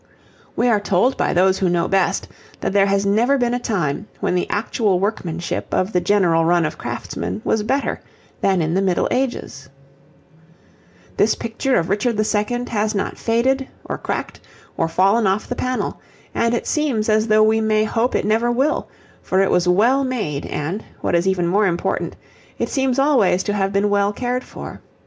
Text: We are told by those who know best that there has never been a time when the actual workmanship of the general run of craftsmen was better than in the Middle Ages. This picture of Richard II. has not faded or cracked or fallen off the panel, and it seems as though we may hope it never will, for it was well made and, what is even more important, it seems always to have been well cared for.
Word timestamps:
We 0.55 0.67
are 0.67 0.79
told 0.79 1.15
by 1.15 1.31
those 1.31 1.59
who 1.59 1.69
know 1.69 1.87
best 1.87 2.27
that 2.61 2.73
there 2.73 2.87
has 2.87 3.05
never 3.05 3.37
been 3.37 3.53
a 3.53 3.59
time 3.59 4.07
when 4.19 4.33
the 4.33 4.49
actual 4.49 4.99
workmanship 4.99 5.71
of 5.71 5.93
the 5.93 6.01
general 6.01 6.43
run 6.43 6.65
of 6.65 6.75
craftsmen 6.75 7.39
was 7.45 7.61
better 7.61 8.01
than 8.41 8.63
in 8.63 8.73
the 8.73 8.81
Middle 8.81 9.07
Ages. 9.11 9.69
This 11.17 11.35
picture 11.35 11.75
of 11.75 11.87
Richard 11.87 12.17
II. 12.19 12.65
has 12.69 12.95
not 12.95 13.19
faded 13.19 13.67
or 13.85 13.99
cracked 13.99 14.39
or 14.75 14.87
fallen 14.87 15.27
off 15.27 15.45
the 15.47 15.53
panel, 15.55 15.99
and 16.33 16.55
it 16.55 16.65
seems 16.65 17.07
as 17.07 17.27
though 17.27 17.43
we 17.43 17.61
may 17.61 17.83
hope 17.83 18.15
it 18.15 18.25
never 18.25 18.51
will, 18.51 18.87
for 19.21 19.39
it 19.41 19.51
was 19.51 19.67
well 19.67 20.03
made 20.03 20.47
and, 20.47 20.83
what 21.01 21.13
is 21.13 21.27
even 21.27 21.45
more 21.45 21.67
important, 21.67 22.15
it 22.57 22.69
seems 22.69 22.97
always 22.97 23.43
to 23.43 23.53
have 23.53 23.71
been 23.71 23.87
well 23.91 24.11
cared 24.11 24.43
for. 24.43 24.81